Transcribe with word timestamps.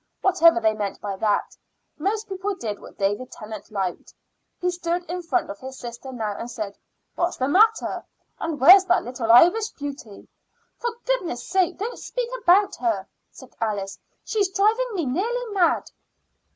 Whatever 0.21 0.59
they 0.59 0.73
meant 0.73 0.99
by 0.99 1.15
that, 1.17 1.55
most 1.99 2.27
people 2.27 2.55
did 2.55 2.79
what 2.79 2.97
David 2.97 3.31
Tennant 3.31 3.69
liked. 3.69 4.15
He 4.59 4.71
stood 4.71 5.03
in 5.03 5.21
front 5.21 5.47
of 5.51 5.59
his 5.59 5.77
sister 5.77 6.11
now 6.11 6.35
and 6.37 6.49
said: 6.49 6.75
"What's 7.13 7.37
the 7.37 7.47
matter? 7.47 8.03
And 8.39 8.59
where's 8.59 8.85
the 8.85 8.99
little 8.99 9.31
Irish 9.31 9.69
beauty?" 9.73 10.27
"For 10.79 10.89
goodness' 11.05 11.45
sake 11.47 11.77
don't 11.77 11.99
speak 11.99 12.31
about 12.41 12.77
her," 12.77 13.07
said 13.29 13.55
Alice. 13.61 13.99
"She's 14.25 14.49
driving 14.49 14.87
me 14.95 15.05
nearly 15.05 15.53
mad." 15.53 15.91